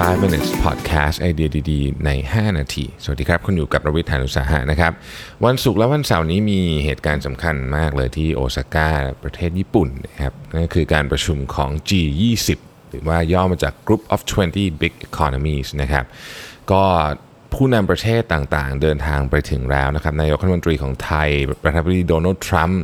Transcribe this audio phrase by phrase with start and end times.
[0.00, 4.92] 5 minutes podcast ไอเดียดีๆ ใน 5 นาที สวัสดีครับ คุณอยู่กับประวิทยานุสาหะนะครับ
[5.44, 8.88] วันศุกร์และวันเสาร์นี้มีเหตุการณ์สำคัญมากเลยที่โอซาก้า
[9.22, 12.48] ประเทศญี่ปุ่นนะครับนั่นคือการประชุมของ G20
[12.90, 14.20] หรือว่าย่อมาจาก Group of
[14.52, 16.04] 20 Big Economies นะครับ
[16.72, 16.82] ก็
[17.54, 21.30] ผู้นำประเทศต่างๆ เดินทางไปถึงแล้วนะครับนายกรัฐมนตรีของไทย
[21.62, 22.82] ประธานาธิบดีโดนัลด์ทรัมป์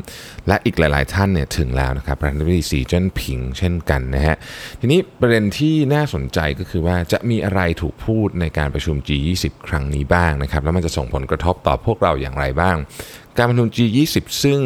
[0.48, 4.36] และอีกหลาย ๆ ท่านเนี่ยถึงแล้วนะครับประธานาธิบดีสีจิ้นผิงเช่นกันนะฮะ
[4.80, 12.76] ทีนี้ประเด็นที่น่าสนใจก็คือว่าจะมีอะไรถูกพูดในการประชุม G20 ครั้งนี้บ้างนะครับแล้วมันจะส่งผลกระทบต่อพวกเราอย่างไรบ้าง
[13.38, 14.60] การประชุม G20 ซึ่ง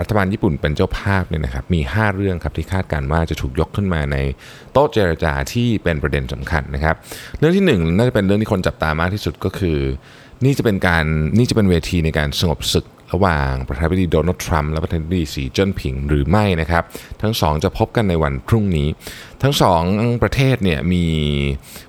[0.00, 4.16] รัฐบาลญี่ปุ่นเป็นเจ้าภาพเนี่ยนะครับมี 5 เรื่องครับที่คาดการว่าจะถูกยกขึ้นมาใน
[4.72, 6.94] โต๊ะเจรจาที่เป็นประเด็นสำคัญนะครับ
[7.38, 9.78] เรื่องที่ 1 น่าจะเป็นเรื่องที่คนจับตามากที่สุดก็คือ
[10.44, 11.04] นี่จะเป็นการ
[11.38, 16.84] นี่จะเป็นเวทีในการสงบศึกระหว่างประธานาธิบดีโดนัลด์ทรัมป์และประธานาธิบดีสีจิ้นผิงหรือไม่นะครับ
[17.22, 18.88] ทั้งสองจะพบกันในวันพรุ่งนี้
[19.42, 19.82] ทั้งสอง
[20.22, 21.04] ประเทศเนี่ยมี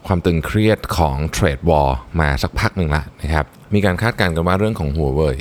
[0.07, 5.37] ความตึงเครียดของเทรดวอร์มาสักพักหนึ่งละนะครับ มีการคาดการณ์กันว่าเรื่องของหัวเว่ย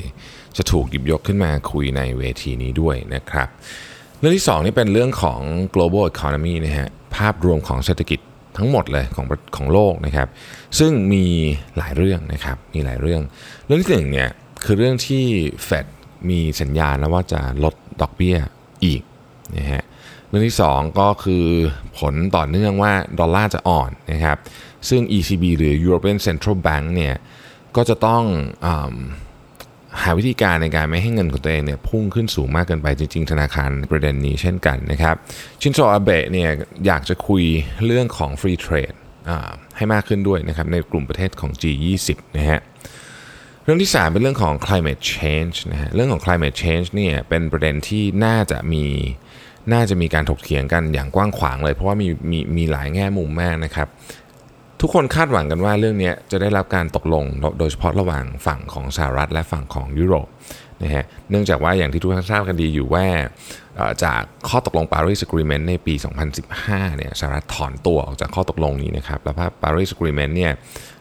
[0.57, 3.47] จะถูกหยิบยกขึ้นมาคุยในเวทีนี้ด้วยนะครับ
[4.19, 5.41] เรื่องที่2นี่เป็นเรื่องของ
[5.73, 8.19] global economy นะฮะภาพรวมของเศรษฐกิจ
[8.57, 10.27] ทั้งหมดเลยของของโลกนะครับ
[10.79, 11.25] ซึ่งมี
[11.77, 13.21] หลายเรื่องนะครับมีหลายเรื่อง
[13.65, 14.29] เรื่องที่หนึ่งเนี่ย
[14.63, 15.23] คือเรื่องที่
[15.65, 15.85] เฟด
[16.29, 18.37] มีสัญญาณแล้วว่าจะลดดอกเบี้ย
[18.85, 19.01] อีก
[19.57, 19.83] นะฮะ
[20.27, 21.45] เรื่องที่ 2 ก็คือ
[21.99, 24.37] ผลต่อเนื่องว่าดอลลาร์จะอ่อนนะครับ
[24.89, 27.15] ซึ่ง ECB หรือ European Central Bank เนี่ย
[27.75, 28.23] ก็จะต้อง
[28.65, 28.67] อ
[30.01, 35.15] หาวิธีการในการไม่ให้เงินของตัวเองเนี่ยพุ่งขึ้นสูงมากเกินไปจริง ๆ ธนาคารประเด็นนี้เช่นกันนะครับ
[35.61, 36.49] ชินโซอาเบะเนี่ย
[36.85, 37.43] อยากจะคุย
[37.85, 38.97] เรื่องของ free trade
[39.77, 42.59] ให้มากขึ้นด้วยนะครับในกลุ่มประเทศของ G20 นะฮะ
[43.63, 48.85] เรื่องที่ 3 เป็นเรื่องของ climate change นะฮะเรื่องของ climate change เนี่ยเป็นประเด็นที่น่าจะมี
[49.73, 53.87] น่าจะมีการถกเถียงกันอย่างกว้างขวางเลย เพราะว่ามีมีมีหลายแง่มุมมากนะครับ
[54.81, 57.25] ทุกคนคาดหวังกันว่าเรื่องนี้จะได้รับการตกลง
[57.59, 60.27] โดยเฉพาะระหว่างฝั่งของสหรัฐและฝั่งของยุโรป
[60.83, 63.05] นะฮะเนื่องจากว่าอย่างที่ทุกท่านทราบกันดีอยู่ว่า
[64.03, 65.93] จากข้อตกลง Paris Agreement ในปี
[66.45, 70.51] 2015 เนี่ยสหรัฐถอนตัวออกจากข้อตกลงนี้นะครับ แล้วพ Paris Agreement เนี่ย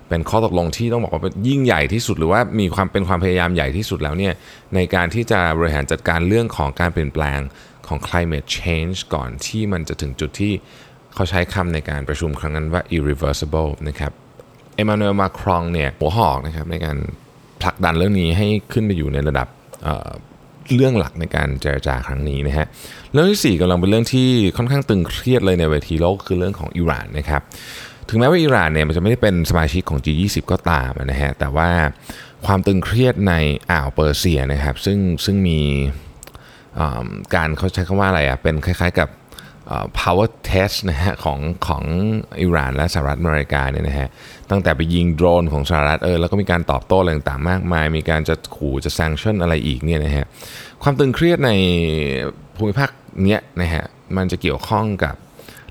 [0.09, 4.35] เป็นข้อตกลงที่ต้องบอกว่ายิ่งใหญ่ที่สุดหรือว่ามีความเป็นความพยายามใหญ่ที่สุดแล้วเนี่ย
[4.75, 7.41] ในการที่จะบริหารจัดการเรื่องของการเปลี่ยนแปลง
[7.87, 10.53] ของ climate change ก่อนที่มันจะถึงจุดที่
[11.15, 14.13] เขาใช้คำในการประชุมครั้งนั้นว่า irreversible นะครับ
[14.75, 16.97] เอมานูเอลมาครองเนี่ยหัวหอกนะครับในการ
[17.63, 19.49] ผลักดันเรื่องนี้ให้ขึ้นไปอยู่ในระดับ
[19.83, 22.67] เเรื่องหลักในการเจรจาครั้งนี้นะฮะ
[23.13, 27.43] เรื่องที่ 4กำลังเป็นเรื่องที่ค่อนข้างตึงเครียดเลยในเวทีโลกคือเรื่องของอิหร่านนะครับ
[28.09, 31.69] ถึงแม้ว่าอิหร่านเนี่ยมันจะไม่ได้เป็นสมาชิกของ G20 ก็ตามนะฮะแต่ว่า
[32.47, 33.35] ความตึงเครียดใน
[33.71, 35.61] อ่าวเปอร์เซียนะครับซึ่งซึ่งมี
[37.35, 39.09] การเขาใช้คำว่าอะไรอะเป็นคล้ายๆกับ
[40.01, 41.39] power test นะฮะของ
[41.69, 41.85] ของ
[42.41, 44.09] อิหร่านและสหรัฐอเมริกาเนี่ยนะฮะ
[44.51, 50.27] ตั้งแต่ไปยิงโดรนของสหรัฐเออแล้วก็มีการตอบโต้อะไรต่างๆมากมาย มีการจะขู่จะ sanction อะไรอีกเนี่ยนะฮะ
[50.83, 51.51] ความตึงเครียดใน
[52.57, 52.91] ภูมิภาค
[53.25, 53.85] เนี้ยนะฮะ
[54.17, 55.15] มันจะเกี่ยวข้องกับ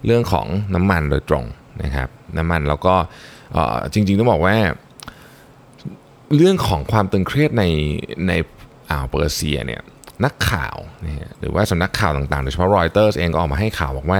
[0.05, 1.45] เรื่องของน้ำมันโดยตรง
[1.83, 2.95] นะครับน้ำมันแล้วก็
[3.93, 4.57] จริงๆต้องบอกว่า
[6.35, 7.63] เรื่องของความตึงเครียดใน
[8.27, 8.31] ใน
[8.89, 9.81] อ่าวเปอร์เซียเนี่ย
[10.25, 10.75] นักข่าว
[11.39, 14.19] หรือว่าสำนักข่าวต่างๆโดยเฉพาะรอยเตอร์เองก็ออกมาให้ข่าวบอกว่า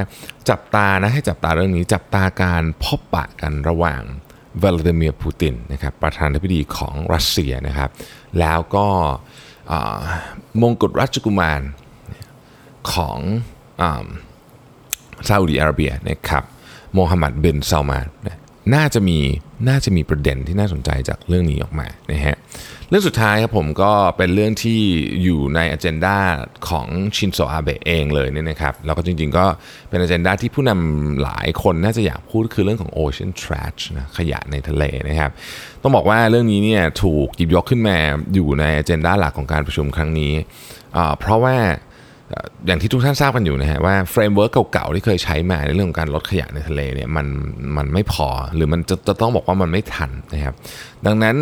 [0.50, 4.02] จับตานะให้จับตาเรื่องนี้ จับตาการพบปะกันระหว่าง
[4.62, 7.90] วลาดิเมียร์ปูตินนะครับประธานาธิบดีของรัสเซียนะครับ
[8.40, 8.88] แล้วก็
[10.62, 11.62] มงกุฎราชกุมาร
[12.94, 13.20] ของ
[15.28, 16.44] ซาอุดิอาระเบียนะครับ
[16.94, 18.08] โมฮัมหมัดเบนซาลมาน
[18.76, 19.18] น่าจะมี
[19.70, 22.38] น่าจะมีประเด็นที่น่าสนใจจากเรื่องนี้ออกมานะฮะ
[22.90, 24.80] เรื่องสุดท้ายครับผมก็เป็นเรื่องที่
[25.24, 26.18] อยู่ในอ g e n d a
[26.70, 29.46] ของชินโซอาเบะเองเลยเนี่ยนะครับแล้วก็จริงๆก็
[29.90, 35.32] เป็นอ g e n d a ที่ผู้นำหลายคนน่าจะอยากพูดคือเรื่องของ ocean trash นะขยะในทะเลนะครับ
[35.82, 37.98] ต้องบอกว่าเรื่องนี้เนี่ยถูกหยิบยกขึ้นมา
[38.34, 40.34] อยู่ในอ g e n d a หลักของการประชุมครั้งนี้
[41.20, 41.56] เพราะว่า
[42.68, 47.28] อย่างที่ทุกท่านทราบกันอยู่นะฮะว่า framework เก่าๆที่เคยใช้มาในเรื่องของการลดขยะในทะเลเนี่ยมัน
[47.78, 50.54] มันไม่พอหรือมันจะจะต้องบอกว่ามันไม่ทันนะครับ
[51.06, 51.36] ดังนั้น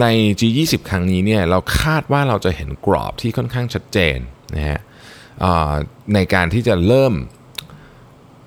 [0.00, 0.06] ใน
[0.40, 4.18] G20 ครั้งนี้เนี่ยเราคาดว่าเราจะเห็นกรอบที่ค่อนข้างชัดเจน
[4.56, 4.80] นะฮะ
[6.14, 7.14] ในการที่จะเริ่ม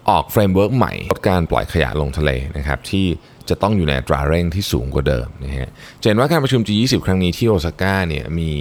[0.09, 3.05] ออก framework ใหม่ลดการปล่อยขยะลงทะเลนะครับที่
[3.49, 5.69] จะต้องอยู่ในตราเร่งที่สูงกว่าเดิมนะฮะ
[6.01, 8.51] เห็นว่าการประชุม G20 ครั้งนี้ที่โอซาก้าเนี่ยมี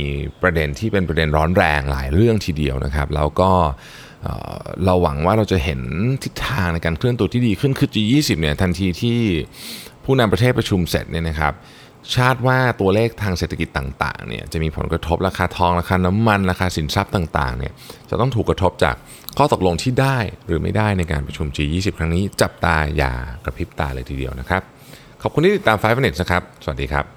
[0.43, 3.51] ประเด็นที่เป็นประเด็นร้อนแรงหลายเรื่องทีเดียวนะครับแล้วก็
[4.85, 5.81] เราหวังว่าเราจะเห็น
[6.25, 9.19] ทิศทางในการเคลื่อนตัวที่ดีขึ้นคือ G20 เนี่ยทันทีที่
[10.05, 11.53] ผู้นำประเทศประชุมเสร็จเนี่ยนะครับ
[12.15, 17.73] ชาติว่าตัวเลขทางเศรษฐกิจต่างๆเนี่ยจะมีผลกระทบราคาทองราคาน้ำมันราคาสินทรัพย์ต่างๆเนี่ย
[18.11, 18.95] จะต้องถูกกระทบจาก
[19.39, 23.13] ข้อตกลงที่ได้หรือไม่ได้ในการประชุม G20 ครั้งนี้จับตาอย่า
[23.45, 24.63] กระพริบตาเลยทีเดียวนะครับ
[25.23, 27.16] ขอบคุณที่ติดตาม5 minutes นะครับ สวัสดีครับ